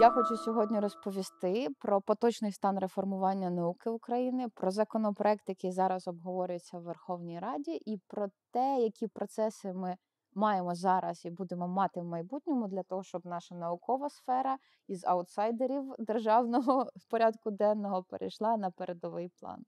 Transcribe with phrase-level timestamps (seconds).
[0.00, 6.78] Я хочу сьогодні розповісти про поточний стан реформування науки України, про законопроект, який зараз обговорюється
[6.78, 9.96] в Верховній Раді, і про те, які процеси ми
[10.34, 14.58] маємо зараз і будемо мати в майбутньому для того, щоб наша наукова сфера
[14.88, 19.64] із аутсайдерів державного порядку денного перейшла на передовий план.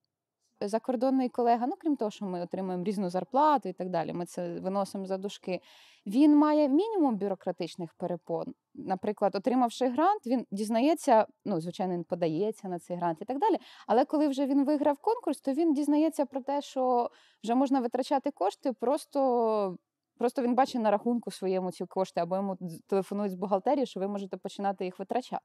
[0.68, 4.61] Закордонний колега, ну крім того, що ми отримуємо різну зарплату і так далі, ми це
[4.61, 5.61] виносимо за дужки,
[6.06, 8.44] Він має мінімум бюрократичних перепон.
[8.75, 13.56] Наприклад, отримавши грант, він дізнається, ну звичайно, він подається на цей грант і так далі.
[13.86, 17.11] Але коли вже він виграв конкурс, то він дізнається про те, що
[17.44, 19.76] вже можна витрачати кошти, просто
[20.18, 24.08] просто він бачить на рахунку своєму ці кошти, або йому телефонують з бухгалтерії, що ви
[24.08, 25.42] можете починати їх витрачати.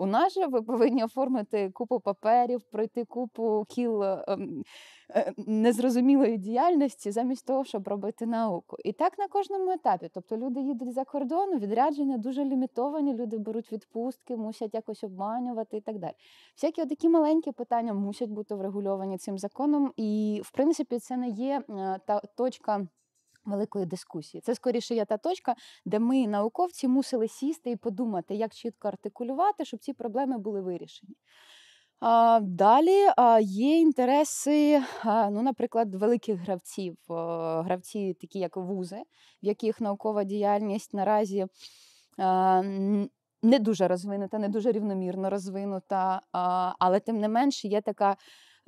[0.00, 4.62] У нас же ви повинні оформити купу паперів, пройти купу кіл ем,
[5.10, 8.76] е, незрозумілої діяльності замість того, щоб робити науку.
[8.84, 10.10] І так на кожному етапі.
[10.14, 15.80] Тобто люди їдуть за кордону, відрядження дуже лімітовані, люди беруть відпустки, мусять якось обманювати і
[15.80, 16.14] так далі.
[16.54, 19.92] Всякі такі маленькі питання мусять бути врегульовані цим законом.
[19.96, 22.86] І, в принципі, це не є е, та точка
[23.48, 24.40] великої дискусії.
[24.40, 25.54] Це скоріше є та точка,
[25.84, 31.14] де ми, науковці, мусили сісти і подумати, як чітко артикулювати, щоб ці проблеми були вирішені.
[32.40, 33.06] Далі
[33.40, 36.96] є інтереси, ну, наприклад, великих гравців,
[37.64, 39.02] гравці, такі як вузи,
[39.42, 41.46] в яких наукова діяльність наразі
[43.42, 46.20] не дуже розвинута, не дуже рівномірно розвинута,
[46.78, 48.16] але тим не менше є така.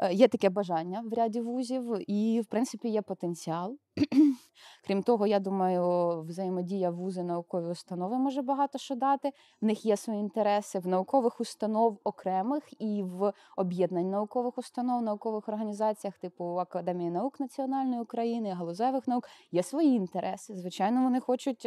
[0.03, 3.77] Е, є таке бажання в ряді вузів, і, в принципі, є потенціал.
[4.87, 9.33] Крім того, я думаю, взаємодія вузи наукові установи може багато що дати.
[9.61, 15.48] В них є свої інтереси в наукових установ окремих і в об'єднань наукових установ, наукових
[15.48, 19.29] організаціях, типу Академії наук Національної України, галузевих наук.
[19.53, 20.55] Є свої інтереси.
[20.55, 21.67] Звичайно, вони хочуть.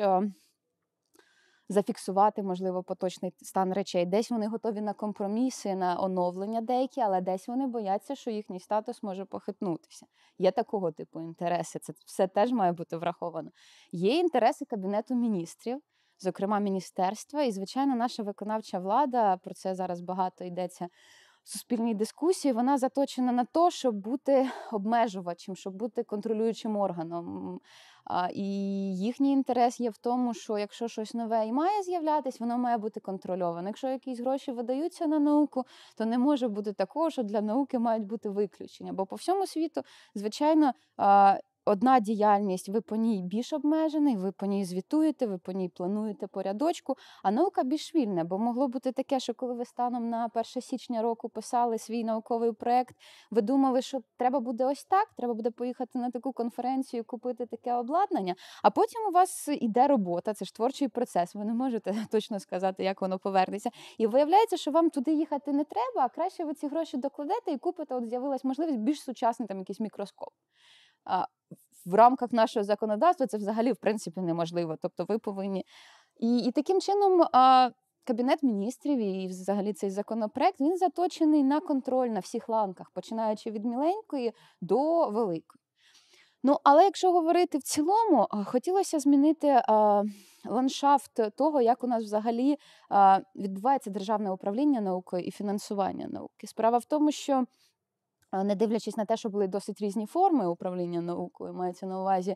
[1.69, 4.05] Зафіксувати, можливо, поточний стан речей.
[4.05, 9.03] Десь вони готові на компроміси, на оновлення деякі, але десь вони бояться, що їхній статус
[9.03, 10.05] може похитнутися.
[10.37, 11.79] Є такого типу інтереси.
[11.79, 13.51] Це все теж має бути враховано.
[13.91, 15.81] Є інтереси Кабінету міністрів.
[16.19, 20.87] Зокрема, міністерства, і, звичайно, наша виконавча влада про це зараз багато йдеться
[21.43, 22.53] суспільній дискусії.
[22.53, 27.59] Вона заточена на те, щоб бути обмежувачем, щоб бути контролюючим органом.
[28.33, 28.45] І
[28.97, 32.99] їхній інтерес є в тому, що якщо щось нове і має з'являтися, воно має бути
[32.99, 33.69] контрольоване.
[33.69, 35.63] Якщо якісь гроші видаються на науку,
[35.97, 38.93] то не може бути такого, що для науки мають бути виключення.
[38.93, 39.81] Бо по всьому світу,
[40.15, 40.71] звичайно,
[41.65, 46.27] одна діяльність, ви по ній більш обмежений, ви по ній звітуєте, ви по ній плануєте
[46.27, 50.43] порядочку, а наука більш вільна, бо могло бути таке, що коли ви станом на 1
[50.61, 52.95] січня року писали свій науковий проект,
[53.31, 57.73] ви думали, що треба буде ось так, треба буде поїхати на таку конференцію, купити таке
[57.73, 58.35] обладнання.
[58.63, 61.35] А потім у вас іде робота, це ж творчий процес.
[61.35, 63.69] Ви не можете точно сказати, як воно повернеться.
[63.97, 67.57] І виявляється, що вам туди їхати не треба, а краще ви ці гроші докладете і
[67.57, 67.95] купите.
[67.95, 70.29] От з'явилась можливість більш сучасний там якийсь мікроскоп
[71.85, 74.77] в рамках нашого законодавства це взагалі в принципі неможливо.
[74.81, 75.65] Тобто, ви повинні
[76.19, 77.23] і, і таким чином.
[78.05, 83.65] Кабінет міністрів і взагалі цей законопроект він заточений на контроль на всіх ланках, починаючи від
[83.65, 85.61] міленької до великої.
[86.43, 90.03] Ну, але якщо говорити в цілому, хотілося змінити а,
[90.45, 92.57] ландшафт того, як у нас взагалі
[92.89, 96.47] а, відбувається державне управління наукою і фінансування науки.
[96.47, 97.45] Справа в тому, що
[98.43, 102.35] не дивлячись на те, що були досить різні форми управління наукою, мається на увазі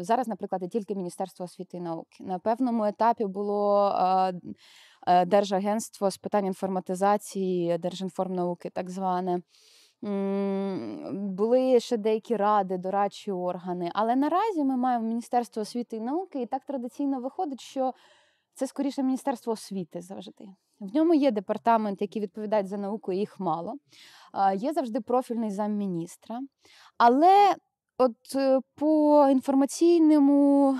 [0.00, 2.24] зараз, наприклад, тільки Міністерство освіти і науки.
[2.24, 3.88] На певному етапі було
[5.06, 9.42] е, Держагентство з питань інформатизації, Держінформнауки, так зване.
[11.12, 13.90] Були ще деякі ради, дорадчі органи.
[13.94, 17.92] Але наразі ми маємо Міністерство освіти і науки, і так традиційно виходить, що
[18.60, 20.44] це скоріше Міністерство освіти завжди.
[20.80, 23.74] В ньому є департамент, який відповідає за науку, їх мало.
[24.56, 26.40] Є завжди профільний замміністра.
[26.98, 27.54] Але
[27.98, 30.78] от е, по інформаційному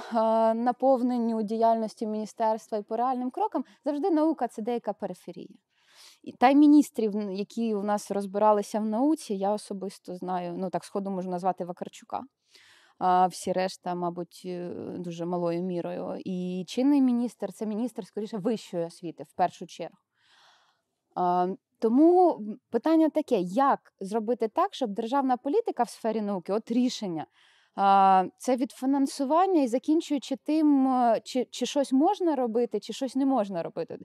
[0.54, 5.56] наповненню діяльності міністерства і по реальним крокам завжди наука це деяка периферія.
[6.38, 11.10] Та й міністрів, які у нас розбиралися в науці, я особисто знаю, ну так сходу
[11.10, 12.22] можу назвати Вакарчука
[13.00, 16.20] а всі решта, мабуть, е, дуже малою мірою.
[16.24, 19.96] І чинний міністр це міністр, скоріше, вищої освіти в першу чергу.
[21.78, 27.26] Тому питання таке: як зробити так, щоб державна політика в сфері науки, от рішення,
[28.38, 33.26] це від фінансування і закінчуючи тим, е, чи, чи щось можна робити, чи щось не
[33.26, 33.98] можна робити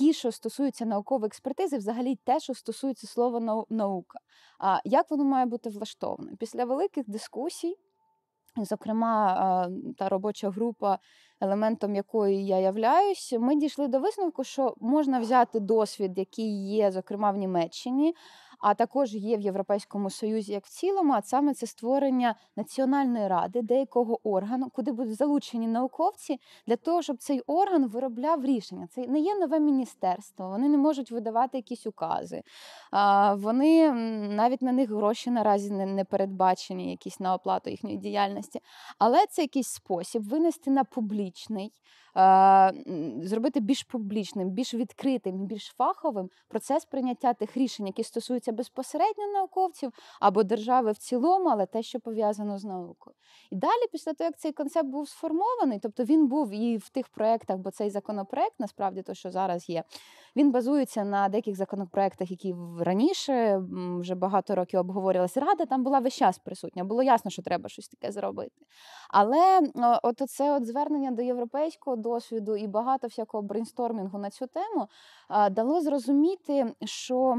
[0.00, 4.18] ті, що стосуються наукової експертизи, взагалі те, що стосується слова наука.
[4.58, 6.32] А як воно має бути влаштоване?
[6.38, 7.76] Після великих дискусій
[8.56, 9.68] зокрема,
[9.98, 10.98] та робоча група,
[11.40, 17.30] елементом якої я являюсь, ми дійшли до висновку, що можна взяти досвід, який є, зокрема
[17.30, 18.14] в Німеччині,
[18.60, 23.62] а також є в Європейському Союзі як в цілому, а саме це створення національної ради,
[23.62, 28.86] деякого органу, куди будуть залучені науковці для того, щоб цей орган виробляв рішення.
[28.90, 32.42] Це не є нове міністерство, вони не можуть видавати якісь укази.
[33.34, 33.92] Вони
[34.28, 38.60] навіть на них гроші наразі не передбачені, якісь на оплату їхньої діяльності.
[38.98, 41.72] Але це якийсь спосіб винести на публічний
[43.22, 49.92] зробити більш публічним, більш відкритим, більш фаховим процес прийняття тих рішень, які стосуються безпосередньо науковців
[50.20, 53.16] або держави в цілому, але те, що пов'язано з наукою.
[53.50, 57.08] І далі, після того, як цей концепт був сформований, тобто він був і в тих
[57.08, 59.84] проєктах, бо цей законопроект, насправді, то, що зараз є,
[60.36, 63.62] він базується на деяких законопроектах, які раніше
[64.00, 65.40] вже багато років обговорювалися.
[65.40, 66.84] Рада там була весь час присутня.
[66.84, 68.66] Було ясно, що треба щось таке зробити.
[69.10, 69.60] Але
[70.02, 74.88] от це от звернення до європейського досвіду і багато всякого брейнстормінгу на цю тему
[75.50, 77.38] дало зрозуміти, що.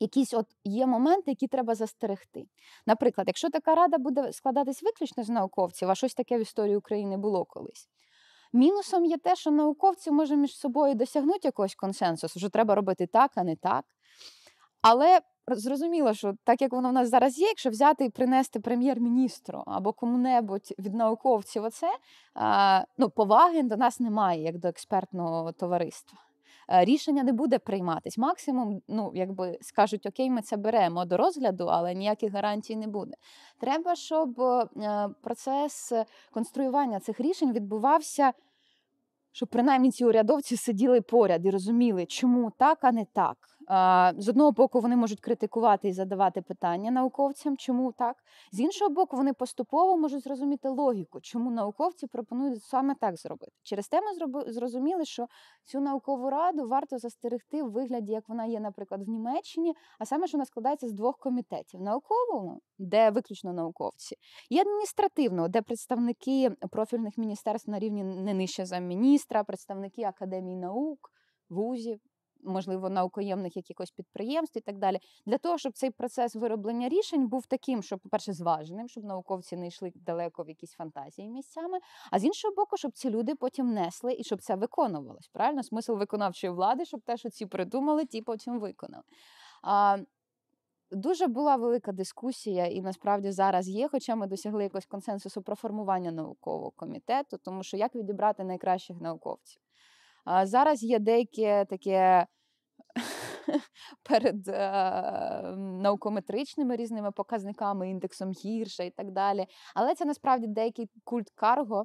[0.00, 2.44] Якісь от є моменти, які треба застерегти.
[2.86, 7.16] Наприклад, якщо така рада буде складатись виключно з науковців, а щось таке в історії України
[7.16, 7.88] було колись.
[8.52, 13.30] Мінусом є те, що науковці може між собою досягнути якогось консенсусу, що треба робити так,
[13.34, 13.84] а не так.
[14.82, 19.62] Але зрозуміло, що так як воно в нас зараз є, якщо взяти і принести прем'єр-міністру
[19.66, 21.90] або кому-небудь від науковців, оце
[22.98, 26.18] ну, поваги до нас немає, як до експертного товариства.
[26.68, 28.18] Рішення не буде прийматись.
[28.18, 33.14] Максимум, ну якби скажуть, окей, ми це беремо до розгляду, але ніяких гарантій не буде.
[33.60, 35.92] Треба, щоб е, процес
[36.32, 38.32] конструювання цих рішень відбувався
[39.32, 43.36] щоб принаймні ці урядовці сиділи поряд і розуміли, чому так, а не так.
[44.16, 48.16] З одного боку, вони можуть критикувати і задавати питання науковцям, чому так.
[48.52, 53.52] З іншого боку, вони поступово можуть зрозуміти логіку, чому науковці пропонують саме так зробити.
[53.62, 55.26] Через те ми зрозуміли, що
[55.64, 60.26] цю наукову раду варто застерегти в вигляді, як вона є, наприклад, в Німеччині, а саме,
[60.26, 64.16] що вона складається з двох комітетів: науковому, де виключно науковці,
[64.50, 71.10] і адміністративного, де представники профільних міністерств на рівні не нижче за міністра, представники академії наук,
[71.48, 72.00] вузів
[72.44, 77.46] можливо, наукоємних якихось підприємств і так далі, для того, щоб цей процес вироблення рішень був
[77.46, 81.78] таким, що, по-перше, зваженим, щоб науковці не йшли далеко в якісь фантазії місцями,
[82.10, 85.28] а з іншого боку, щоб ці люди потім несли і щоб це виконувалось.
[85.28, 89.04] Правильно, смисл виконавчої влади, щоб те, що ці придумали, ті потім виконали.
[89.62, 89.98] А,
[90.90, 96.12] Дуже була велика дискусія, і насправді зараз є, хоча ми досягли якогось консенсусу про формування
[96.12, 99.62] наукового комітету, тому що як відібрати найкращих науковців.
[100.42, 102.26] Зараз є деякі таке
[104.02, 109.46] перед е, наукометричними різними показниками, індексом гірше і так далі.
[109.74, 111.84] Але це насправді деякий культ карго.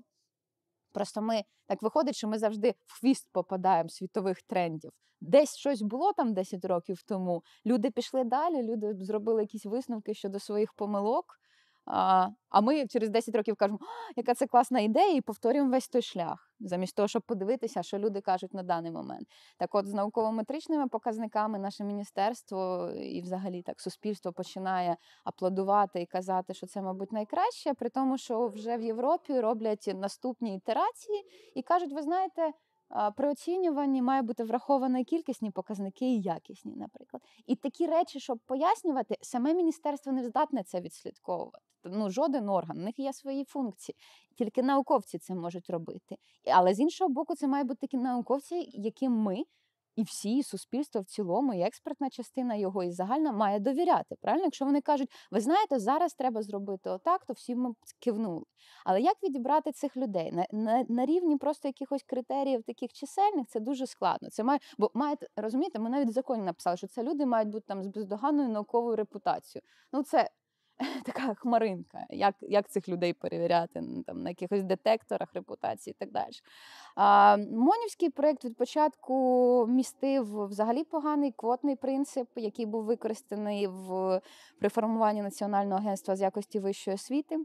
[0.93, 4.91] Просто ми так виходить, що ми завжди в хвіст попадаємо світових трендів.
[5.21, 7.43] Десь щось було там 10 років тому.
[7.65, 11.25] Люди пішли далі, люди зробили якісь висновки щодо своїх помилок.
[11.85, 13.79] А ми через 10 років кажемо,
[14.15, 18.21] яка це класна ідея, і повторюємо весь той шлях, замість того, щоб подивитися, що люди
[18.21, 19.27] кажуть на даний момент.
[19.57, 26.53] Так, от з науково-метричними показниками наше міністерство і, взагалі, так суспільство починає аплодувати і казати,
[26.53, 31.23] що це, мабуть, найкраще, при тому, що вже в Європі роблять наступні ітерації
[31.55, 32.51] і кажуть, ви знаєте.
[33.15, 37.23] При оцінюванні має бути враховані кількісні показники і якісні, наприклад.
[37.45, 41.65] І такі речі, щоб пояснювати, саме міністерство не здатне це відслідковувати.
[41.83, 43.95] Ну, жоден орган, у них є свої функції.
[44.35, 46.17] Тільки науковці це можуть робити.
[46.53, 49.43] Але з іншого боку, це мають бути такі науковці, яким ми
[49.95, 54.15] і всі, і суспільство в цілому, і експертна частина його і загальна має довіряти.
[54.21, 58.43] Правильно, якщо вони кажуть, ви знаєте, зараз треба зробити отак, то всі ми кивнули.
[58.85, 63.59] Але як відібрати цих людей на на, на рівні просто якихось критеріїв, таких чисельних, це
[63.59, 64.29] дуже складно.
[64.29, 67.65] Це має, бо маєте розумієте, ми навіть в законі написали, що це люди мають бути
[67.67, 69.63] там з бездоганною науковою репутацією.
[69.93, 70.29] Ну це
[71.05, 76.33] така хмаринка, як як цих людей перевіряти там, на якихось детекторах репутації і так далі.
[76.95, 84.21] А, Монівський проєкт від початку містив взагалі поганий квотний принцип, який був використаний в
[84.59, 87.37] при формуванні Національного агентства з якості вищої освіти.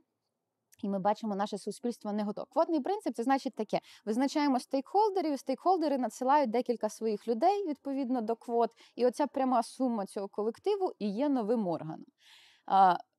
[0.82, 2.47] І ми бачимо, наше суспільство не готове.
[2.50, 5.38] Квотний принцип це значить таке: визначаємо стейкхолдерів.
[5.38, 11.08] Стейкхолдери надсилають декілька своїх людей відповідно до квот, і оця пряма сума цього колективу і
[11.08, 12.04] є новим органом.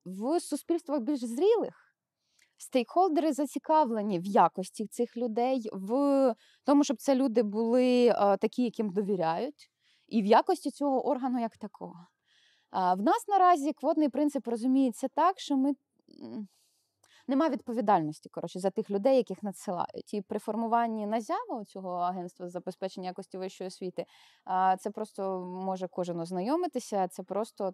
[0.09, 1.89] В суспільствах більш зрілих
[2.57, 9.69] стейкхолдери зацікавлені в якості цих людей, в тому, щоб це люди були такі, яким довіряють,
[10.07, 12.07] і в якості цього органу як такого.
[12.71, 15.73] В нас наразі квотний принцип розуміється так, що ми
[17.29, 20.13] нема відповідальності коротше, за тих людей, яких надсилають.
[20.13, 24.05] І при формуванні НАЗЯВа, цього агентства з забезпечення якості вищої освіти,
[24.79, 27.07] це просто може кожен ознайомитися.
[27.07, 27.74] Це просто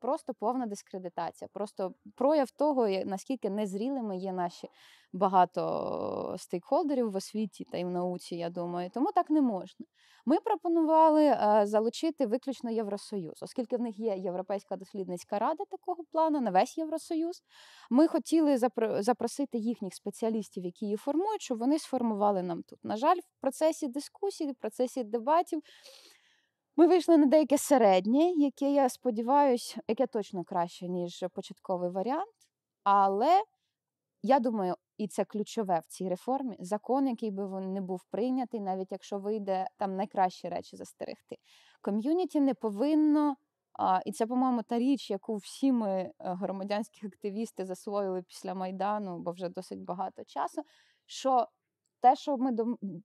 [0.00, 4.68] просто повна дискредитація, просто прояв того, наскільки незрілими є наші
[5.12, 8.36] багато стейкхолдерів в освіті та й в науці.
[8.36, 9.86] Я думаю, тому так не можна.
[10.30, 16.50] Ми пропонували залучити виключно Євросоюз, оскільки в них є Європейська дослідницька рада такого плану на
[16.50, 17.42] весь Євросоюз.
[17.90, 18.58] Ми хотіли
[18.98, 22.78] запросити їхніх спеціалістів, які її формують, щоб вони сформували нам тут.
[22.84, 25.60] На жаль, в процесі дискусій, в процесі дебатів.
[26.76, 32.34] Ми вийшли на деяке середнє, яке я сподіваюся, яке точно краще, ніж початковий варіант.
[32.84, 33.42] Але
[34.22, 38.60] я думаю, і це ключове в цій реформі закон, який би він не був прийнятий,
[38.60, 41.36] навіть якщо вийде там найкращі речі застерегти.
[41.80, 43.36] Ком'юніті не повинно,
[43.72, 49.18] а, і це, по-моєму, та річ, яку всі ми е, громадянські активісти засвоїли після Майдану,
[49.18, 50.62] бо вже досить багато часу.
[51.06, 51.46] Що
[52.00, 52.50] те, що ми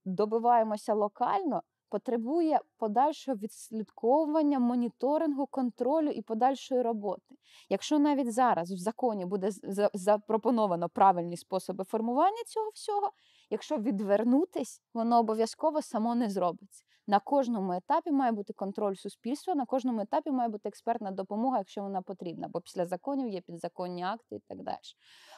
[0.05, 1.61] добиваємося локально,
[1.95, 7.35] потребує подальшого відслідковування, моніторингу, контролю і подальшої роботи.
[7.69, 9.49] Якщо навіть зараз в законі буде
[9.93, 13.11] запропоновано правильні способи формування цього всього,
[13.49, 16.83] якщо відвернутись, воно обов'язково само не зробиться.
[17.07, 21.81] На кожному етапі має бути контроль суспільства, на кожному етапі має бути експертна допомога, якщо
[21.81, 24.77] вона потрібна, бо після законів є підзаконні акти і так далі.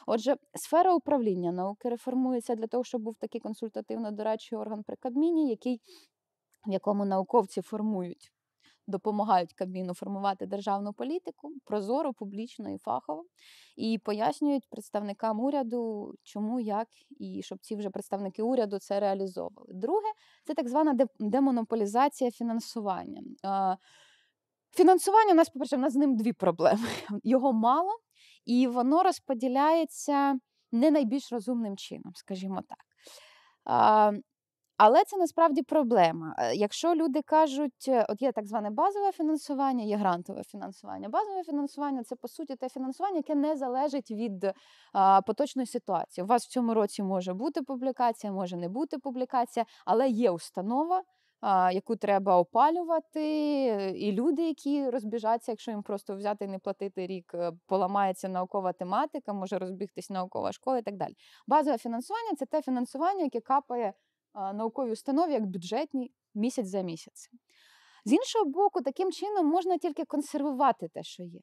[0.06, 5.80] Отже, сфера управління науки реформується для того, щоб був такий консультативно-дорадчий орган при Кабміні, який
[6.66, 8.32] в якому науковці формують,
[8.86, 13.24] допомагають Кабміну формувати державну політику прозоро, публічно і фахово,
[13.76, 16.88] і пояснюють представникам уряду, чому, як,
[17.20, 19.72] і щоб ці вже представники уряду це реалізовували.
[19.74, 20.08] Друге,
[20.44, 23.22] це так звана демонополізація фінансування.
[24.70, 26.88] Фінансування у нас, по-перше, в нас з ним дві проблеми.
[27.24, 27.90] Його мало,
[28.44, 30.38] і воно розподіляється
[30.72, 32.84] не найбільш розумним чином, скажімо так.
[34.78, 36.34] Але це насправді проблема.
[36.38, 41.08] Е, якщо люди кажуть, е, от є так зване базове фінансування, є грантове фінансування.
[41.08, 44.52] Базове фінансування це по суті те фінансування, яке не залежить від
[44.92, 46.24] а, поточної ситуації.
[46.24, 51.02] У вас в цьому році може бути публікація, може не бути публікація, але є установа.
[51.72, 53.24] Яку треба опалювати,
[53.96, 58.72] і люди, які розбіжаться, якщо їм просто взяти і не платити рік, е, поламається наукова
[58.72, 61.14] тематика, може розбігтись наукова школа і так далі.
[61.46, 63.92] Базове фінансування це те фінансування, яке капає
[64.54, 67.38] науковій установі як бюджетні місяць за місяцем.
[68.04, 71.40] З іншого боку, таким чином можна тільки консервувати те, що є.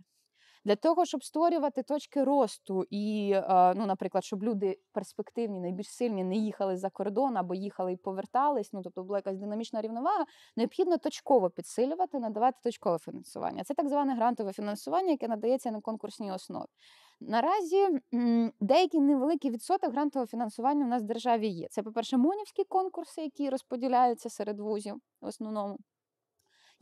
[0.66, 6.36] Для того, щоб створювати точки росту, і, ну, наприклад, щоб люди перспективні, найбільш сильні не
[6.36, 11.50] їхали за кордон або їхали і повертались, ну тобто була якась динамічна рівновага, необхідно точково
[11.50, 13.64] підсилювати, надавати точкове фінансування.
[13.64, 16.66] Це так зване грантове фінансування, яке надається на конкурсній основі.
[17.20, 17.88] Наразі
[18.60, 21.68] деякий невеликий відсоток грантового фінансування у нас в державі є.
[21.70, 25.78] Це, по-перше, монівські конкурси, які розподіляються серед вузів в основному.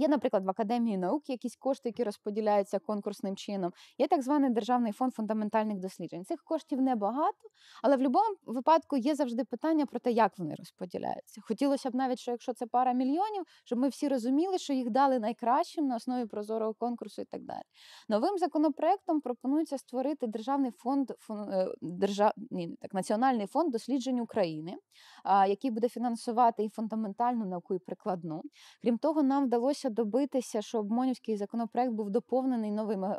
[0.03, 3.71] Є, наприклад, в академії наук якісь кошти, які розподіляються конкурсним чином.
[3.97, 6.25] Є так званий державний фонд фундаментальних досліджень.
[6.25, 7.49] Цих коштів небагато,
[7.83, 11.41] але в будь-якому випадку є завжди питання про те, як вони розподіляються.
[11.41, 15.19] Хотілося б навіть, що якщо це пара мільйонів, щоб ми всі розуміли, що їх дали
[15.19, 17.63] найкращим на основі прозорого конкурсу і так далі.
[18.09, 22.31] Новим законопроектом пропонується створити державний фонд е, держав...
[22.51, 24.75] Ні, так, національний фонд досліджень України,
[25.25, 28.41] який буде фінансувати і фундаментальну науку і прикладну.
[28.81, 33.15] Крім того, нам вдалося добитися, щоб Монівський законопроект був доповнений новими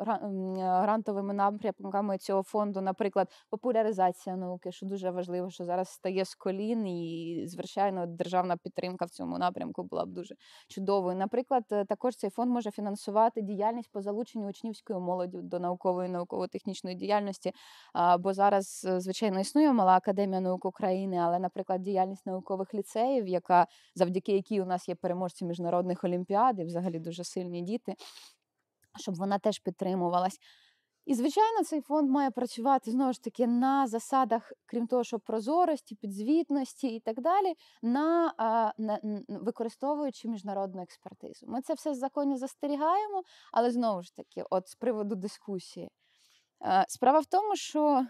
[0.55, 6.87] грантовими напрямками цього фонду, наприклад, популяризація науки, що дуже важливо, що зараз стає з колін,
[6.87, 10.35] і звичайно, державна підтримка в цьому напрямку була б дуже
[10.67, 11.17] чудовою.
[11.17, 16.95] Наприклад, е, також цей фонд може фінансувати діяльність по залученню учнівської молоді до наукової науково-технічної
[16.95, 17.51] діяльності.
[18.19, 23.67] Бо зараз, е, звичайно, існує мала академія наук України, але, наприклад, діяльність наукових ліцеїв, яка
[23.95, 27.95] завдяки якій у нас є переможці міжнародних олімпіад ради, взагалі дуже сильні діти,
[28.99, 30.39] щоб вона теж підтримувалась.
[31.05, 35.95] І, звичайно, цей фонд має працювати знову ж таки на засадах, крім того, що прозорості,
[35.95, 38.33] підзвітності і так далі, на,
[38.77, 41.45] на використовуючи міжнародну експертизу.
[41.47, 45.89] Ми це все в законі застерігаємо, але знову ж таки, от з приводу дискусії.
[46.87, 48.05] Справа в тому, що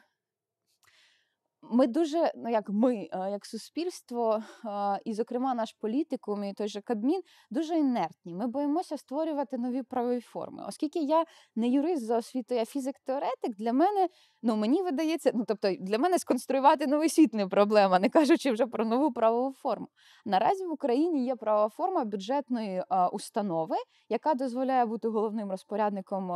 [1.71, 6.67] ми дуже, ну як ми, е, як суспільство, е, і, зокрема, наш політикум, і той
[6.67, 8.35] же Кабмін, дуже інертні.
[8.35, 10.63] Ми боїмося створювати нові правові форми.
[10.67, 14.07] Оскільки я не юрист за освітою, а фізик-теоретик, для мене,
[14.43, 18.67] ну мені видається, ну тобто для мене сконструювати новий світ не проблема, не кажучи вже
[18.67, 19.87] про нову правову форму.
[20.25, 23.75] Наразі в Україні є правова форма бюджетної установи,
[24.09, 26.27] яка дозволяє бути головним розпорядником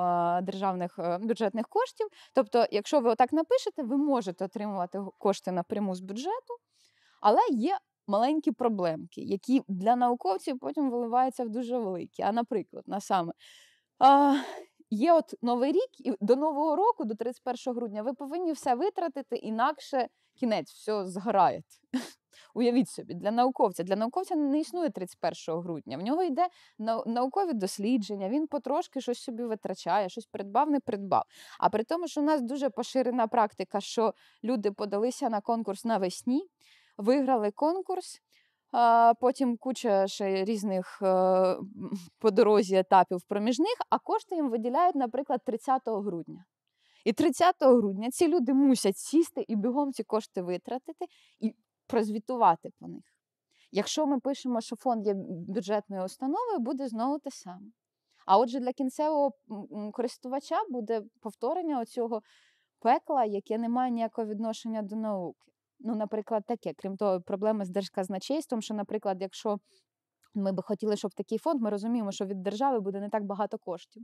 [0.45, 2.07] державних бюджетних коштів.
[2.35, 6.53] Тобто, якщо ви отак напишете, ви можете отримувати кошти напряму з бюджету,
[7.21, 12.23] але є маленькі проблемки, які для науковців потім виливаються в дуже великі.
[12.23, 13.33] А, наприклад, на саме.
[13.99, 14.35] А,
[14.91, 19.35] Є от новий рік, і до нового року, до 31 грудня, ви повинні все витратити,
[19.35, 21.63] інакше кінець все згорає.
[22.53, 23.83] Уявіть собі, для науковця.
[23.83, 25.97] Для науковця не існує 31 грудня.
[25.97, 26.47] В нього йде
[27.05, 31.23] наукові дослідження, він потрошки щось собі витрачає, щось придбав, не придбав.
[31.59, 36.47] А при тому, що у нас дуже поширена практика, що люди подалися на конкурс навесні,
[36.97, 38.21] виграли конкурс.
[39.19, 41.57] Потім куча ще різних е,
[42.19, 46.45] по дорозі етапів проміжних, а кошти їм виділяють, наприклад, 30 грудня.
[47.05, 51.05] І 30 грудня ці люди мусять сісти і бігом ці кошти витратити
[51.39, 51.55] і
[51.89, 53.03] прозвітувати по них.
[53.71, 55.13] Якщо ми пишемо, що фонд є
[55.47, 57.71] бюджетною установою, буде знову те саме.
[58.25, 59.31] А отже, для кінцевого
[59.93, 62.21] користувача буде повторення оцього
[62.79, 65.51] пекла, яке не має ніякого відношення до науки.
[65.79, 69.59] Ну, наприклад, таке, крім того, проблеми з держказначейством, що, наприклад, якщо
[70.33, 73.57] ми би хотіли, щоб такий фонд, ми розуміємо, що від держави буде не так багато
[73.57, 74.03] коштів.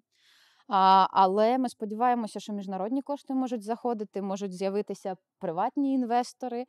[0.68, 6.65] А, Але ми сподіваємося, що міжнародні кошти можуть заходити, можуть з'явитися приватні інвестори,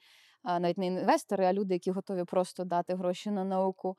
[0.47, 3.97] навіть не інвестори, а люди, які готові просто дати гроші на науку,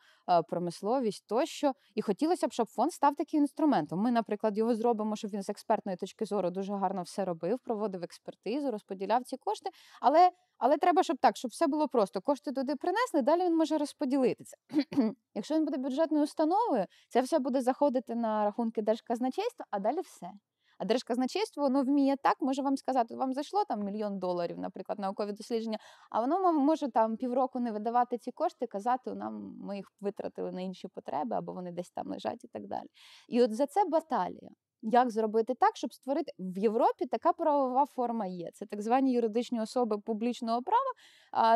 [0.49, 1.73] промисловість тощо.
[1.95, 3.99] І хотілося б, щоб фонд став таким інструментом.
[3.99, 8.03] Ми, наприклад, його зробимо, щоб він з експертної точки зору дуже гарно все робив, проводив
[8.03, 9.69] експертизу, розподіляв ці кошти.
[10.01, 12.21] Але але треба, щоб так, щоб все було просто.
[12.21, 14.57] Кошти туди принесли, далі він може розподілитися.
[15.35, 20.31] Якщо він буде бюджетною установою, це все буде заходити на рахунки держказначейства, а далі все.
[20.77, 25.31] А держказначейство воно вміє так, може вам сказати, вам зайшло там мільйон доларів, наприклад, наукові
[25.31, 25.77] дослідження,
[26.09, 30.61] а воно може там півроку не видавати ці кошти, казати, нам ми їх витратили на
[30.61, 32.87] інші потреби, або вони десь там лежать і так далі.
[33.27, 34.49] І от за це баталія.
[34.81, 38.49] Як зробити так, щоб створити в Європі така правова форма є.
[38.53, 40.91] Це так звані юридичні особи публічного права,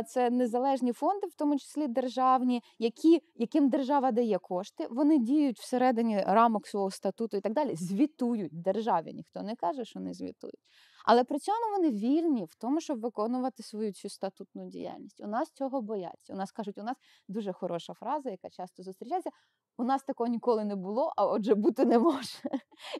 [0.07, 4.87] це незалежні фонди, в тому числі державні, які, яким держава дає кошти.
[4.89, 7.75] Вони діють всередині рамок свого статуту і так далі.
[7.75, 9.13] Звітують державі.
[9.13, 10.59] Ніхто не каже, що не звітують.
[11.05, 15.21] Але при цьому вони вільні в тому, щоб виконувати свою цю статутну діяльність.
[15.21, 16.33] У нас цього бояться.
[16.33, 19.29] У нас кажуть, у нас дуже хороша фраза, яка часто зустрічається.
[19.77, 22.39] У нас такого ніколи не було, а отже, бути не може.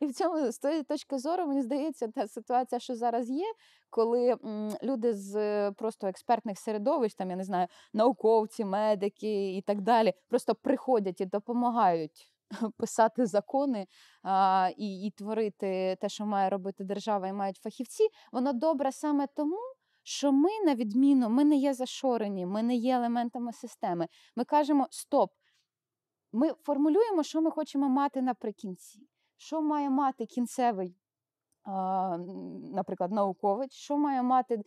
[0.02, 3.46] І в цьому з тої точки зору мені здається, та ситуація, що зараз є,
[3.90, 4.36] коли
[4.84, 10.56] люди з просто експертних середовищ, там я не знаю, науковці, медики і так далі, просто
[10.56, 12.32] приходять і допомагають
[12.78, 13.88] писати закони
[14.24, 19.28] а, і, і творити те, що має робити держава, і мають фахівці, воно добре саме
[19.36, 19.58] тому.
[20.04, 24.08] Що ми, на відміну, ми не є зашорені, ми не є елементами системи.
[24.36, 25.32] Ми кажемо стоп.
[26.34, 29.00] Ми формулюємо, що ми хочемо мати наприкінці,
[29.38, 30.96] що має мати кінцевий,
[32.74, 34.62] наприклад, науковець, що має мати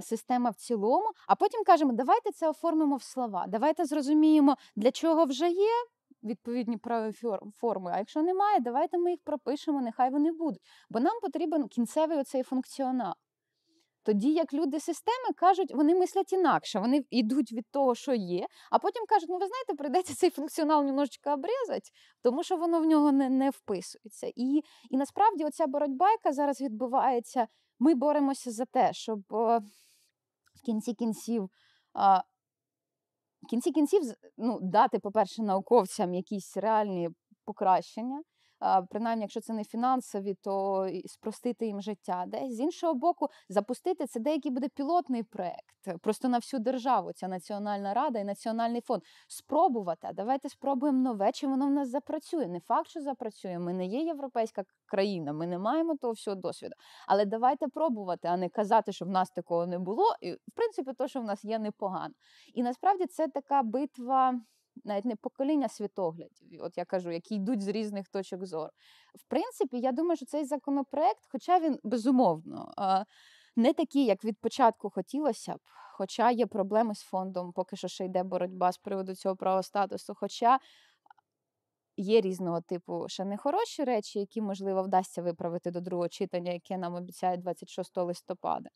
[0.00, 5.24] система в цілому, а потім кажемо, давайте це оформимо в слова, давайте зрозуміємо, для чого
[5.24, 5.70] вже є
[6.22, 7.12] відповідні правові
[7.54, 7.90] форми.
[7.94, 10.62] А якщо немає, давайте ми їх пропишемо, нехай вони будуть.
[10.90, 13.14] Бо нам потрібен кінцевий оцей функціонал.
[14.02, 18.78] Тоді, як люди системи кажуть, вони мислять інакше, вони йдуть від того, що є, а
[18.78, 21.90] потім кажуть, ну ви знаєте, прийдеться цей функціонал немножечко обрізати,
[22.22, 24.32] тому що воно в нього не не вписується.
[24.36, 27.46] І і насправді оця боротьба, яка зараз відбувається,
[27.78, 29.60] ми боремося за те, щоб в
[30.64, 31.50] кінці кінців
[33.42, 34.02] в кінці кінців
[34.36, 37.08] ну, дати, по-перше, науковцям якісь реальні
[37.44, 38.22] покращення,
[38.90, 42.24] принаймні, якщо це не фінансові, то спростити їм життя.
[42.26, 47.12] Десь з іншого боку, запустити це деякий буде пілотний проект, просто на всю державу.
[47.12, 49.02] Ця національна рада і національний фонд.
[49.28, 50.06] Спробувати.
[50.10, 52.46] А давайте спробуємо нове, чи воно в нас запрацює.
[52.46, 53.58] Не факт, що запрацює.
[53.58, 56.74] Ми не є європейська країна, ми не маємо того всього досвіду.
[57.08, 60.14] Але давайте пробувати, а не казати, що в нас такого не було.
[60.20, 62.14] І в принципі, то, що в нас є, непогано.
[62.54, 64.40] І насправді це така битва
[64.84, 68.70] навіть не покоління світоглядів, от я кажу, які йдуть з різних точок зору.
[69.14, 72.72] В принципі, я думаю, що цей законопроект, хоча він безумовно
[73.56, 75.60] не такий, як від початку хотілося б,
[75.92, 80.14] хоча є проблеми з фондом, поки що ще йде боротьба з приводу цього права статусу.
[80.16, 80.58] Хоча
[81.96, 86.94] є різного типу ще нехороші речі, які, можливо, вдасться виправити до другого читання, яке нам
[86.94, 88.70] обіцяє 26 листопада.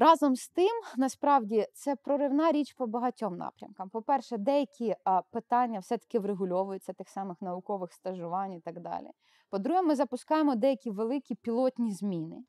[0.00, 3.90] Разом з тим, насправді, це проривна річ по багатьом напрямкам.
[3.90, 4.96] По-перше, деякі
[5.30, 9.10] питання все-таки врегульовуються тих самих наукових стажувань і так далі.
[9.50, 12.44] По-друге, ми запускаємо деякі великі пілотні зміни,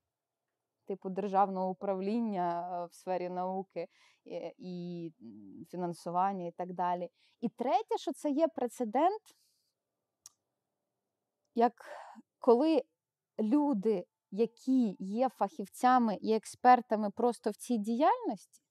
[0.87, 3.87] типу державного управління в сфері науки
[4.57, 7.09] і, і фінансування і так далі.
[7.41, 9.21] І третє, що це є прецедент,
[11.55, 11.73] як
[12.39, 12.83] коли
[13.39, 18.61] люди які є фахівцями і експертами просто в цій діяльності,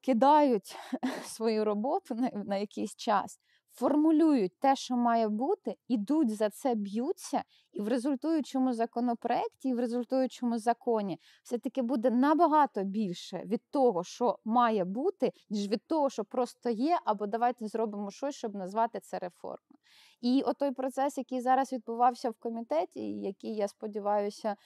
[0.00, 0.76] кидають
[1.24, 3.40] свою роботу на, якийсь час,
[3.76, 9.80] формулюють те, що має бути, ідуть за це, б'ються, і в результуючому законопроекті, і в
[9.80, 16.24] результуючому законі все-таки буде набагато більше від того, що має бути, ніж від того, що
[16.24, 19.80] просто є, або давайте зробимо щось, щоб назвати це реформою.
[20.20, 24.56] І отой процес, який зараз відбувався в комітеті, який я сподіваюся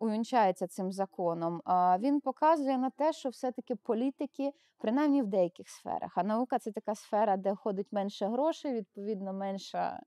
[0.00, 1.60] увінчається цим законом,
[1.98, 6.94] він показує на те, що все-таки політики, принаймні в деяких сферах, а наука це така
[6.94, 10.00] сфера, де ходить менше грошей, відповідно, менша,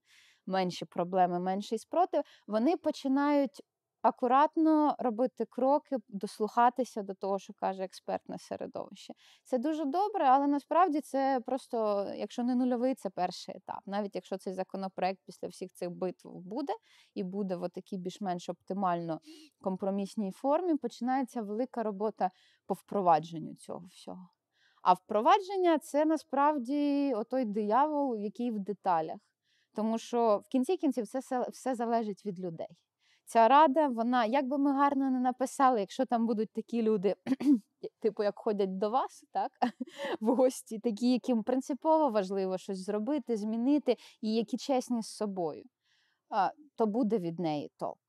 [0.45, 2.21] менші проблеми, менший спротив.
[2.47, 3.61] Вони починають
[4.05, 9.13] акуратно робити кроки, дослухатися до того, що каже експертне середовище.
[9.43, 13.79] Це дуже добре, але насправді це просто, якщо не нульовий, це перший етап.
[13.85, 16.73] Навіть якщо цей законопроект після всіх цих битв буде
[17.13, 19.19] і буде в такій більш-менш оптимально
[19.61, 22.31] компромісній формі, починається велика робота
[22.65, 24.29] по впровадженню цього всього.
[24.81, 29.17] А впровадження це насправді отой диявол, який в деталях.
[29.73, 32.67] Тому що в кінці кінців все, все залежить від людей.
[33.25, 37.15] Ця рада, вона, як би ми гарно не написали, якщо там будуть такі люди,
[37.99, 39.51] типу, як ходять до вас, так,
[40.21, 45.63] в гості, такі, яким принципово важливо щось зробити, змінити, і які чесні з собою,
[46.75, 47.99] то буде від неї толк.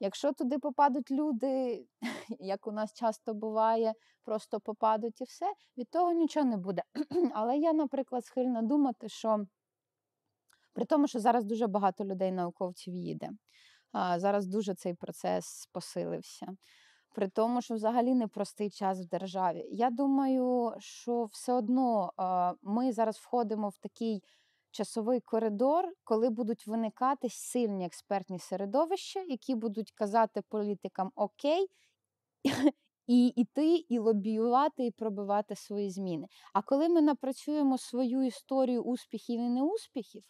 [0.00, 1.86] Якщо туди попадуть люди,
[2.40, 3.92] як у нас часто буває,
[4.24, 6.82] просто попадуть і все, від того нічого не буде.
[7.34, 9.46] Але я, наприклад, схильна думати, що
[10.72, 13.30] при тому, що зараз дуже багато людей, науковців їде.
[13.94, 16.46] Зараз дуже цей процес посилився.
[17.14, 19.66] При тому, що взагалі непростий час в державі.
[19.70, 22.12] Я думаю, що все одно
[22.62, 24.22] ми зараз входимо в такий
[24.70, 31.66] часовий коридор, коли будуть виникати сильні експертні середовища, які будуть казати політикам Окей.
[33.06, 36.26] І йти, і лобіювати, і пробивати свої зміни.
[36.52, 40.22] А коли ми напрацюємо свою історію успіхів і неуспіхів,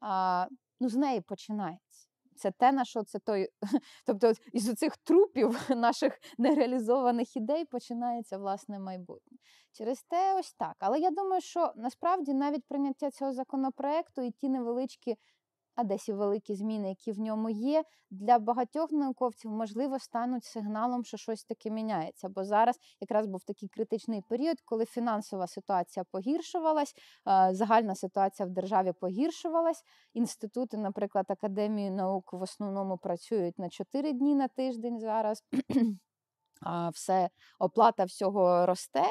[0.00, 0.46] а,
[0.80, 2.05] ну, з неї починається.
[2.36, 3.48] Це те, на що це той.
[4.06, 9.38] Тобто, із оцих трупів наших нереалізованих ідей починається власне майбутнє.
[9.72, 10.76] Через те, ось так.
[10.78, 15.16] Але я думаю, що насправді навіть прийняття цього законопроекту і ті невеличкі
[15.76, 21.04] а десь і великі зміни, які в ньому є, для багатьох науковців, можливо, стануть сигналом,
[21.04, 22.28] що щось таке міняється.
[22.28, 26.94] Бо зараз якраз був такий критичний період, коли фінансова ситуація погіршувалась,
[27.50, 29.82] загальна ситуація в державі погіршувалась.
[30.14, 35.44] Інститути, наприклад, Академії наук в основному працюють на 4 дні на тиждень зараз.
[36.92, 39.04] Все оплата всього росте.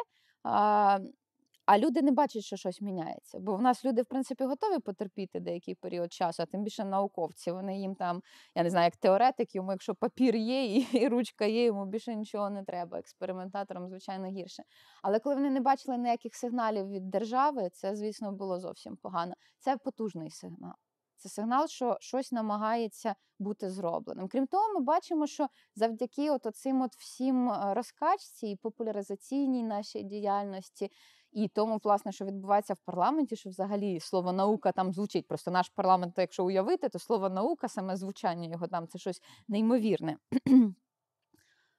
[1.65, 3.39] А люди не бачать, що щось міняється.
[3.39, 7.51] Бо в нас люди, в принципі, готові потерпіти деякий період часу, а тим більше науковці.
[7.51, 8.21] Вони їм там,
[8.55, 12.15] я не знаю, як теоретик, йому, якщо папір є і, і ручка є, йому більше
[12.15, 12.99] нічого не треба.
[12.99, 14.63] Експериментаторам, звичайно, гірше.
[15.03, 19.33] Але коли вони не бачили ніяких сигналів від держави, це, звісно, було зовсім погано.
[19.59, 20.73] Це потужний сигнал.
[21.17, 24.27] Це сигнал, що щось намагається бути зробленим.
[24.27, 30.03] Крім того, ми бачимо, що завдяки от цим от всім е, розкачці і популяризаційній нашій
[30.03, 30.91] діяльності,
[31.35, 35.27] і тому, власне, що відбувається в парламенті, що взагалі слово наука там звучить.
[35.27, 40.17] Просто наш парламент, якщо уявити, то слово наука, саме звучання його там це щось неймовірне.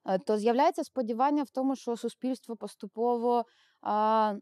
[0.09, 3.45] Е, то з'являється сподівання в тому, що суспільство поступово.
[3.83, 4.35] А,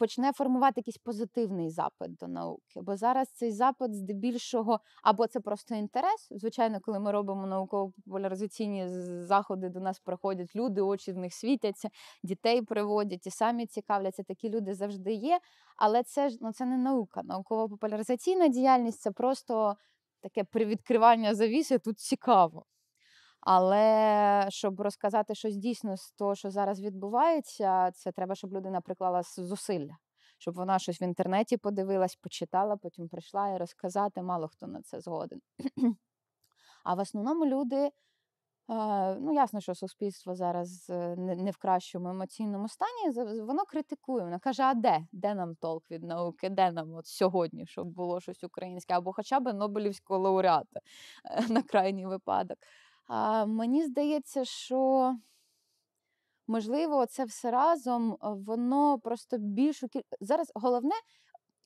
[0.00, 2.80] почне формувати якийсь позитивний запит до науки.
[2.80, 6.28] Бо зараз цей запит здебільшого, або це просто інтерес.
[6.30, 8.88] Звичайно, коли ми робимо науково-популяризаційні
[9.26, 11.88] заходи, до нас приходять люди, очі в них світяться,
[12.22, 14.22] дітей приводять і самі цікавляться.
[14.22, 15.40] Такі люди завжди є.
[15.76, 17.22] Але це ж ну, це не наука.
[17.24, 19.76] Науково-популяризаційна діяльність це просто
[20.20, 22.64] таке привідкривання завіси тут цікаво.
[23.40, 29.22] Але щоб розказати щось дійсно з того, що зараз відбувається, це треба, щоб людина приклала
[29.22, 29.96] зусилля,
[30.38, 34.22] щоб вона щось в інтернеті подивилась, почитала, потім прийшла і розказати.
[34.22, 35.40] Мало хто на це згоден.
[36.84, 37.90] А в основному люди.
[39.20, 43.40] Ну, ясно, що суспільство зараз е, не в кращому емоційному стані.
[43.40, 44.24] Воно критикує.
[44.24, 45.06] Воно каже: а де?
[45.12, 46.48] Де нам толк від науки?
[46.48, 50.80] Де нам от сьогодні, щоб було щось українське, або хоча б Нобелівського лауреата
[51.24, 52.58] е, на крайній випадок.
[53.12, 55.14] А, Мені здається, що
[56.46, 60.02] можливо, це все разом воно просто більшу кіль...
[60.20, 60.94] зараз головне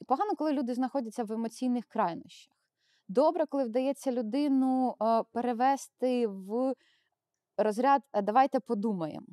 [0.07, 2.55] погано, коли люди знаходяться в емоційних крайнощах.
[3.09, 4.97] Добре, коли вдається людину
[5.33, 6.75] перевести в
[7.57, 9.27] розряд Давайте подумаємо.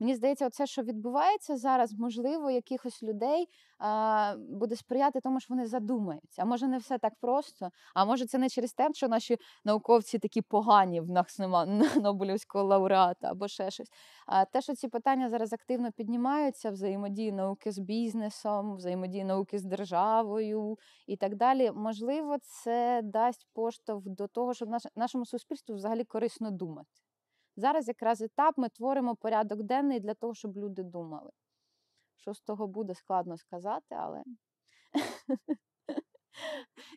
[0.00, 5.66] Мені здається, оце, що відбувається зараз, можливо, якихось людей а, буде сприяти тому, що вони
[5.66, 6.42] задумаються.
[6.42, 7.70] А може, не все так просто.
[7.94, 12.64] А може, це не через те, що наші науковці такі погані, в нас нема Нобелівського
[12.64, 13.88] лауреата або ще щось.
[14.26, 19.64] А те, що ці питання зараз активно піднімаються, взаємодії науки з бізнесом, взаємодії науки з
[19.64, 21.70] державою і так далі.
[21.74, 27.03] Можливо, це дасть поштовх до того, щоб наш, нашому суспільству взагалі корисно думати.
[27.56, 31.30] Зараз якраз етап ми творимо порядок денний для того, щоб люди думали.
[32.16, 34.22] Що з того буде, складно сказати, але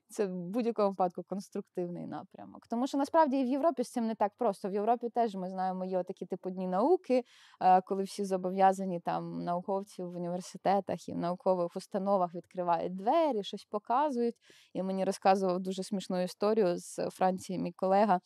[0.10, 2.67] це в будь-якому випадку конструктивний напрямок.
[2.67, 4.70] Тому що насправді і в Європі з цим не так просто.
[4.70, 7.24] В Європі теж ми знаємо, є такі типу дні науки,
[7.62, 13.65] е, коли всі зобов'язані там науковці в університетах і в наукових установах відкривають двері, щось
[13.65, 14.36] показують.
[14.74, 18.20] І мені розказував дуже смішну історію з Франції, мій колега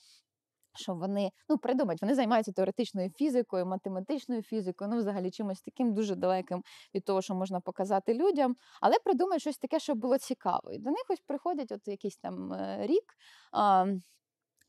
[0.76, 6.16] що вони ну придумають, вони займаються теоретичною фізикою, математичною фізикою, ну взагалі чимось таким дуже
[6.16, 6.64] далеким
[6.96, 10.72] від того, що можна показати людям, але придумають щось таке, що було цікаво.
[10.72, 13.04] І до них ось приходять от якийсь там е, рік.
[13.52, 13.86] А,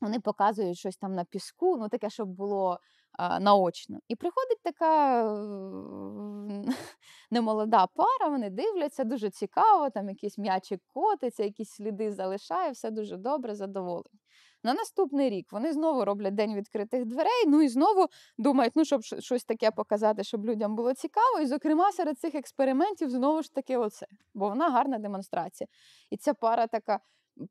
[0.01, 2.79] вони показують щось там на піску, ну таке, щоб було
[3.11, 3.99] а, наочно.
[4.07, 5.23] І приходить така
[7.31, 13.17] немолода пара, вони дивляться, дуже цікаво, там якийсь м'ячик котиться, якісь сліди залишає, все дуже
[13.17, 14.22] добре, задоволені.
[14.63, 17.43] На наступний рік вони знову роблять день відкритих дверей.
[17.47, 21.39] Ну і знову думають, ну щоб щось таке показати, щоб людям було цікаво.
[21.39, 25.67] І, зокрема, серед цих експериментів знову ж таки, оце, бо вона гарна демонстрація.
[26.09, 26.99] І ця пара така.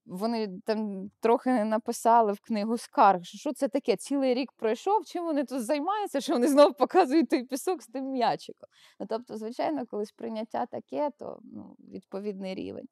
[0.06, 3.96] Вони там трохи написали в книгу скарг, що це таке?
[3.96, 8.04] Цілий рік пройшов, чим вони тут займаються, що вони знову показують той пісок з тим
[8.04, 8.68] м'ячиком.
[9.00, 12.88] Ну, Тобто, звичайно, коли сприйняття таке, то ну, відповідний рівень.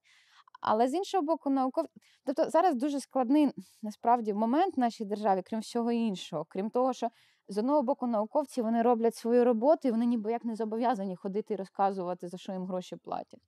[0.61, 1.85] Але з іншого боку, науков...
[2.25, 7.09] Тобто зараз дуже складний насправді момент в нашій державі, крім всього іншого, крім того, що
[7.49, 11.55] з одного боку науковці вони роблять свою роботу, і вони ніби як не зобов'язані ходити
[11.55, 13.41] і розказувати, за що їм гроші платять.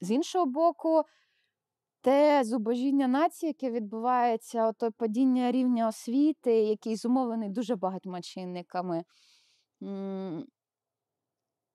[0.00, 1.02] З іншого боку,
[2.00, 9.04] те зубожіння нації, яке відбувається, ото падіння рівня освіти, який зумовлений дуже багатьма чинниками.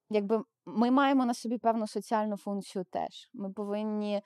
[0.10, 3.30] Якби ми маємо на собі певну соціальну функцію теж.
[3.34, 4.22] Ми повинні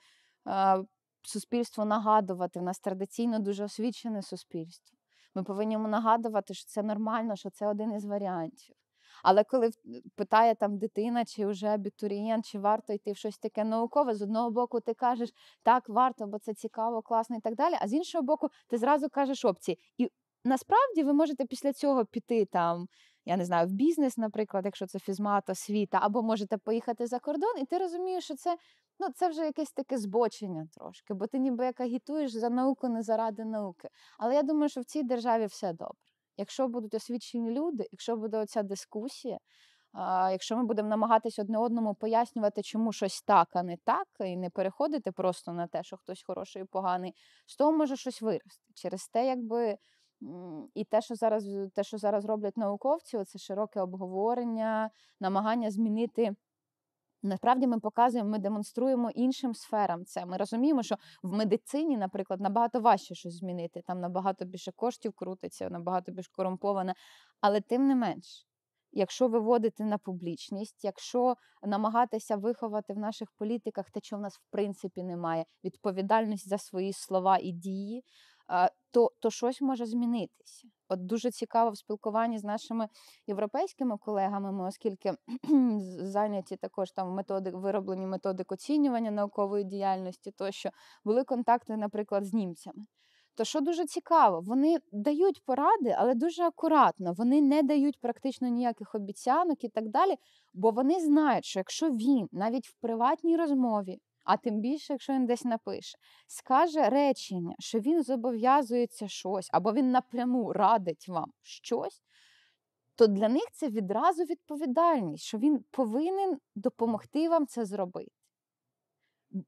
[0.48, 0.84] е,
[1.22, 2.60] суспільству нагадувати.
[2.60, 4.98] В нас традиційно дуже освічене суспільство.
[5.34, 8.76] Ми повинні нагадувати, що це нормально, що це один із варіантів.
[9.22, 9.70] Але коли
[10.16, 14.50] питає там дитина, чи вже абітурієнт, чи варто йти в щось таке наукове, з одного
[14.50, 15.30] боку, ти кажеш,
[15.62, 17.74] так, варто, бо це цікаво, класно і так далі.
[17.80, 19.78] А з іншого боку, ти зразу кажеш опції.
[19.98, 20.10] І
[20.44, 22.88] насправді ви можете після цього піти там
[23.26, 27.58] я не знаю, в бізнес, наприклад, якщо це фізмат, освіта, або можете поїхати за кордон,
[27.58, 28.56] і ти розумієш, що це
[28.98, 33.02] ну, це вже якесь таке збочення трошки, бо ти ніби як агітуєш за науку не
[33.02, 33.88] заради науки.
[34.18, 35.96] Але я думаю, що в цій державі все добре.
[36.36, 39.38] Якщо будуть освічені люди, якщо буде оця дискусія,
[40.30, 44.50] якщо ми будемо намагатися одне одному пояснювати, чому щось так, а не так, і не
[44.50, 47.14] переходити просто на те, що хтось хороший і поганий,
[47.46, 48.72] з того може щось вирости.
[48.74, 49.76] Через те, якби.
[50.74, 56.34] І те, що зараз те, що зараз роблять науковці, це широке обговорення, намагання змінити.
[57.22, 60.26] Насправді ми показуємо, ми демонструємо іншим сферам це.
[60.26, 63.82] Ми розуміємо, що в медицині, наприклад, набагато важче щось змінити.
[63.86, 66.94] Там набагато більше коштів крутиться, набагато більш корумповане.
[67.40, 68.46] Але тим не менш,
[68.92, 74.42] якщо виводити на публічність, якщо намагатися виховати в наших політиках те, що в нас в
[74.50, 78.04] принципі немає, відповідальність за свої слова і дії
[78.90, 80.68] то то щось може змінитися.
[80.88, 82.88] От дуже цікаво в спілкуванні з нашими
[83.26, 85.12] європейськими колегами, ми, оскільки
[86.00, 90.70] зайняті також там методи вироблені методик оцінювання наукової діяльності, тощо
[91.04, 92.86] були контакти, наприклад, з німцями.
[93.36, 97.12] То що дуже цікаво, вони дають поради, але дуже акуратно.
[97.12, 100.14] Вони не дають практично ніяких обіцянок і так далі,
[100.54, 105.26] бо вони знають, що якщо він навіть в приватній розмові а тим більше, якщо він
[105.26, 112.02] десь напише, скаже речення, що він зобов'язується щось, або він напряму радить вам щось,
[112.94, 118.10] то для них це відразу відповідальність, що він повинен допомогти вам це зробити.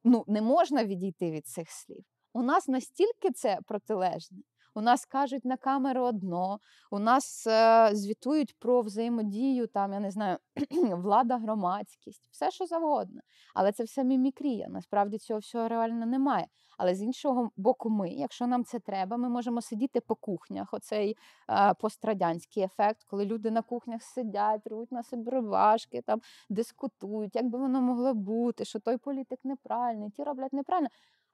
[0.04, 2.04] Ну, Не можна відійти від цих слів.
[2.32, 4.38] У нас настільки це протилежне.
[4.74, 10.10] У нас кажуть на камеру одно, у нас е, звітують про взаємодію, там я не
[10.10, 10.38] знаю,
[10.92, 13.20] влада, громадськість, все що завгодно.
[13.54, 14.68] Але це все мімікрія.
[14.68, 16.46] Насправді цього всього реально немає.
[16.78, 20.74] Але з іншого боку, ми, якщо нам це треба, ми можемо сидіти по кухнях.
[20.74, 21.16] Оцей
[21.50, 27.46] е, пострадянський ефект, коли люди на кухнях сидять, рвуть на себе рубашки, там дискутують, як
[27.46, 30.88] би воно могло бути, що той політик неправильний, ті роблять неправильно.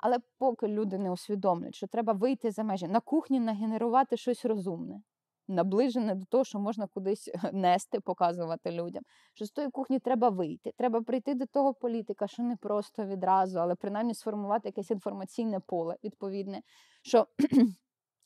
[0.04, 5.00] Але поки люди не усвідомлять, що треба вийти за межі на кухні, нагенерувати щось розумне,
[5.48, 9.02] наближене до того, що можна кудись нести, показувати людям.
[9.34, 10.72] Що з тої кухні треба вийти.
[10.76, 15.96] Треба прийти до того політика, що не просто відразу, але принаймні сформувати якесь інформаційне поле
[16.04, 16.62] відповідне.
[17.02, 17.26] що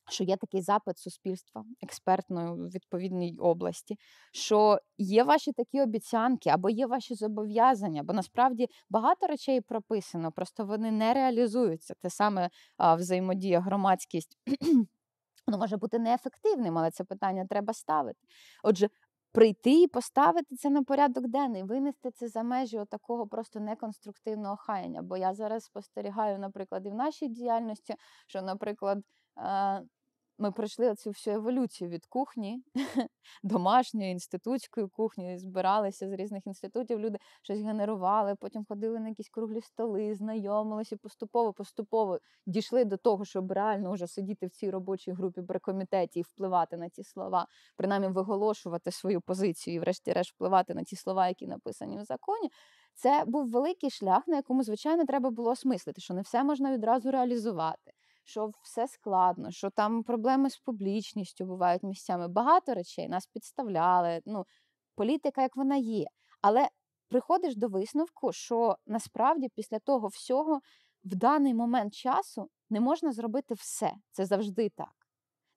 [0.08, 3.96] що є такий запит суспільства експертної в відповідній області,
[4.32, 10.64] що є ваші такі обіцянки або є ваші зобов'язання, бо насправді багато речей прописано, просто
[10.64, 11.94] вони не реалізуються.
[12.02, 14.38] Те саме а, взаємодія, громадськість
[15.46, 18.18] воно може бути неефективним, але це питання треба ставити.
[18.62, 18.88] Отже,
[19.32, 25.02] прийти і поставити це на порядок денний, винести це за межі такого просто неконструктивного хаяння.
[25.02, 27.94] Бо я зараз спостерігаю, наприклад, і в нашій діяльності,
[28.26, 28.98] що, наприклад,
[30.38, 32.62] ми пройшли цю всю еволюцію від кухні
[33.42, 39.61] домашньої, інститутської кухні, збиралися з різних інститутів, люди щось генерували, потім ходили на якісь круглі
[39.61, 45.42] столи, знайомилися поступово, поступово дійшли до того, щоб реально вже сидіти в цій робочій групі
[45.42, 47.46] при комітеті і впливати на ці слова,
[47.77, 52.51] принаймні виголошувати свою позицію і, врешті-решт, впливати на ті слова, які написані в законі.
[52.94, 57.11] Це був великий шлях, на якому, звичайно, треба було осмислити, що не все можна відразу
[57.11, 57.92] реалізувати
[58.28, 62.28] що все складно, що там проблеми з публічністю бувають місцями.
[62.28, 64.20] Багато речей нас підставляли.
[64.26, 64.44] Ну,
[64.94, 66.06] політика, як вона є.
[66.42, 66.68] Але
[67.08, 70.60] приходиш до висновку, що насправді після того всього
[71.04, 73.92] в даний момент часу не можна зробити все.
[74.10, 74.97] Це завжди так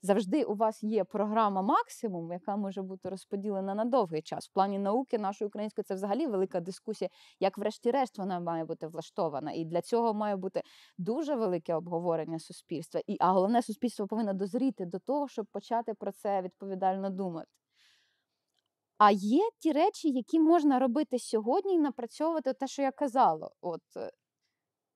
[0.01, 4.47] завжди у вас є програма максимум, яка може бути розподілена на довгий час.
[4.49, 7.09] В плані науки нашої української це взагалі велика дискусія,
[7.39, 9.51] як, врешті-решт, вона має бути влаштована.
[9.51, 10.61] І для цього має бути
[10.97, 13.01] дуже велике обговорення суспільства.
[13.07, 17.47] І а головне суспільство повинно дозріти до того, щоб почати про це відповідально думати.
[18.97, 23.49] А є ті речі, які можна робити сьогодні і напрацьовувати те, що я казала.
[23.61, 24.11] От е,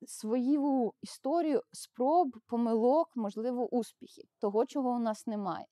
[0.07, 5.65] свою історію спроб, помилок, можливо, успіхів, того, чого у нас немає.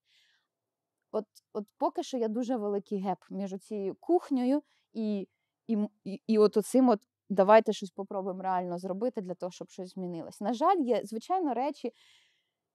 [1.11, 5.27] От от поки що є дуже великий геп між цією кухнею і
[5.67, 9.93] і, і, і от оцим от давайте щось попробуємо реально зробити для того, щоб щось
[9.93, 10.41] змінилось.
[10.41, 11.91] На жаль, є, звичайно, речі,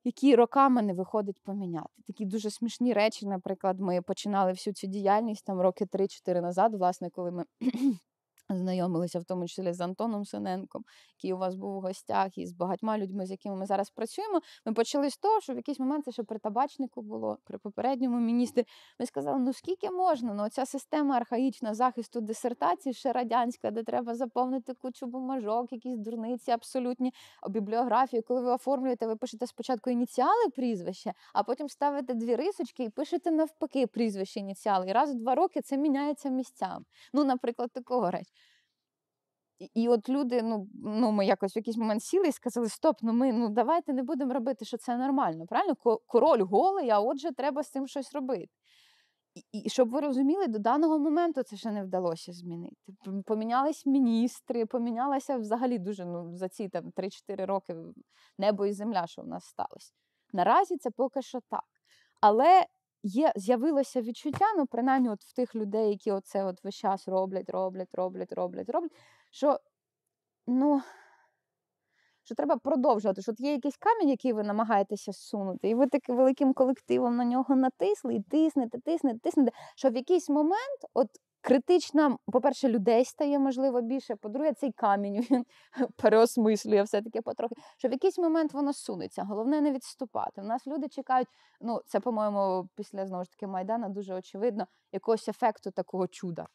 [0.05, 2.03] які роками не виходить поміняти.
[2.07, 7.11] Такі дуже смішні речі, наприклад, ми починали всю цю діяльність там роки 3-4 назад, власне,
[7.11, 7.45] коли ми
[8.51, 10.85] Знайомилися в тому числі з Антоном Синенком,
[11.17, 14.41] який у вас був у гостях, і з багатьма людьми, з якими ми зараз працюємо.
[14.67, 18.19] Ми почали з того, що в якийсь момент це ще при табачнику було, при попередньому
[18.21, 18.65] міністрі.
[19.01, 20.35] Ми сказали, ну скільки можна?
[20.35, 26.51] Ну ця система архаїчна захисту дисертації, ще радянська, де треба заповнити кучу бумажок, якісь дурниці
[26.51, 27.13] абсолютні
[27.49, 28.23] бібліографії.
[28.23, 33.31] Коли ви оформлюєте, ви пишете спочатку ініціали прізвище, а потім ставите дві рисочки і пишете
[33.31, 34.89] навпаки прізвище ініціали.
[34.89, 36.85] І раз в два роки це міняється місцями.
[37.13, 38.38] Ну, наприклад, такого речі.
[39.59, 43.13] І от люди, ну ну ми якось в якийсь момент сіли і сказали: Стоп, ну
[43.13, 45.47] ми ну давайте не будемо робити, що це нормально.
[45.47, 45.75] Правильно?
[46.07, 48.49] Король голий, а отже, треба з цим щось робити.
[49.53, 52.77] І, і щоб ви розуміли, до даного моменту це ще не вдалося змінити.
[53.27, 57.77] Помінялись міністри, помінялася взагалі дуже ну, за ці там 3-4 роки
[58.39, 59.93] небо і земля, що в нас сталося.
[60.33, 61.65] Наразі це поки що так.
[62.21, 62.67] Але
[63.03, 67.51] є, з'явилося відчуття, ну, принаймні, от в тих людей, які оце от весь час роблять,
[67.51, 68.93] роблять, роблять, роблять, роблять,
[69.31, 69.59] що
[70.47, 70.83] ну,
[72.29, 73.23] що треба продовжувати.
[73.23, 77.25] Що от є якийсь камінь, який ви намагаєтеся зсунути, і ви таким великим колективом на
[77.25, 81.09] нього натисли, і тиснете, тиснете, тиснете, що в якийсь момент от
[81.41, 84.17] критична, по-перше, людей стає, можливо, більше.
[84.17, 85.45] По-друге, цей камінь він
[85.97, 87.55] переосмислює все-таки потрохи.
[87.77, 89.25] Що в якийсь момент воно сунеться.
[89.25, 90.41] Головне не відступати.
[90.41, 91.29] У нас люди чекають,
[91.61, 96.47] ну, це, по-моєму, після знову ж таки Майдана дуже очевидно, якогось ефекту такого чуда.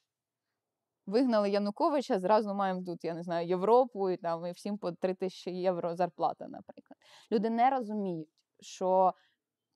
[1.06, 5.14] Вигнали Януковича, зразу маємо тут, я не знаю, Європу і там і всім по 3
[5.14, 6.98] тисячі євро зарплата, наприклад.
[7.32, 9.14] Люди не розуміють, що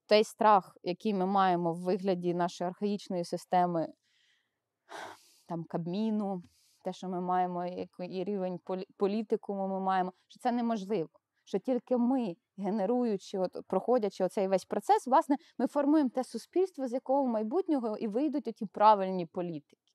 [0.08, 3.88] той страх, який ми маємо в вигляді нашої архаїчної системи
[5.48, 6.44] там Кабміну,
[6.84, 8.60] те, що ми маємо, який рівень
[8.98, 11.10] політикуму ми маємо, що це неможливо.
[11.44, 16.94] Що тільки ми, генеруючи, от, проходячи оцей весь процес, власне, ми формуємо те суспільство, з
[16.94, 19.87] якого майбутнього і вийдуть оті правильні політики.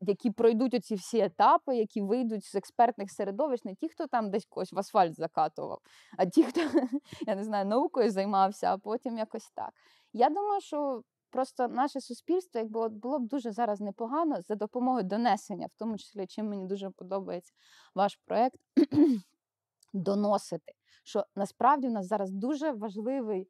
[0.00, 4.46] Які пройдуть оці всі етапи, які вийдуть з експертних середовищ, не ті, хто там десь
[4.46, 5.78] когось в асфальт закатував,
[6.18, 6.60] а ті, хто
[7.26, 9.70] я не знаю, наукою займався, а потім якось так.
[10.12, 15.04] Я думаю, що просто наше суспільство, якби от було б дуже зараз непогано за допомогою
[15.04, 17.52] донесення, в тому числі чим мені дуже подобається
[17.94, 18.60] ваш проект,
[19.92, 20.72] доносити,
[21.04, 23.48] що насправді у нас зараз дуже важливий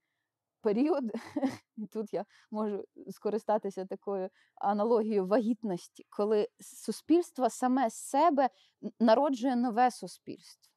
[0.61, 1.05] період,
[1.77, 8.49] і тут я можу скористатися такою аналогією вагітності, коли суспільство саме з себе
[9.01, 10.71] народжує нове суспільство.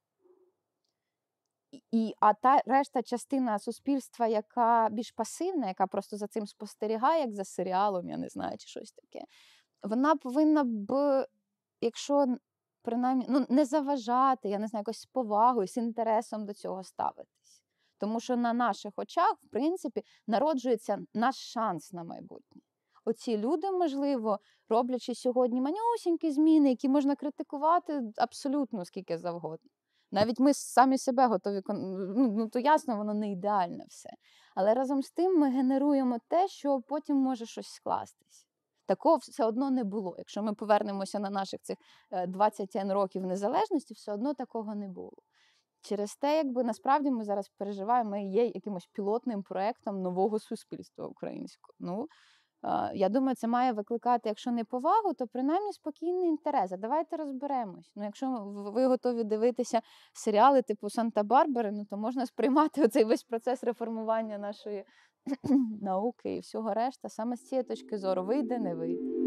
[1.92, 7.34] І- а та решта частина суспільства, яка більш пасивна, яка просто за цим спостерігає, як
[7.34, 9.26] за серіалом, я не знаю, чи щось таке,
[9.84, 10.94] вона повинна б,
[11.82, 12.38] якщо
[12.82, 17.43] принаймні ну, не заважати, я не знаю, якось з повагою, з інтересом до цього ставитись.
[18.04, 22.62] Тому що на наших очах, в принципі, народжується наш шанс на майбутнє.
[23.06, 24.39] Оці люди, можливо,
[24.70, 29.70] роблячи сьогодні манюсінькі зміни, які можна критикувати абсолютно скільки завгодно.
[30.12, 34.10] Навіть ми самі себе готові ну, ну то ясно, воно не ідеальне все.
[34.56, 38.47] Але разом з тим ми генеруємо те, що потім може щось скластись.
[38.86, 40.16] Такого все одно не було.
[40.18, 41.78] Якщо ми повернемося на наших цих
[42.12, 45.18] е, 20 років незалежності, все одно такого не було.
[45.84, 51.74] Через те, якби насправді ми зараз переживаємо, ми є якимось пілотним проектом нового суспільства українського.
[51.80, 52.08] Ну
[52.94, 56.72] я думаю, це має викликати, якщо не повагу, то принаймні спокійний інтерес.
[56.72, 57.92] А давайте розберемось.
[57.96, 59.82] Ну, якщо ви готові дивитися
[60.14, 64.86] серіали типу Санта-Барбари, ну то можна сприймати оцей весь процес реформування нашої
[65.82, 69.23] науки і всього решта саме з цієї точки зору вийде, не вийде.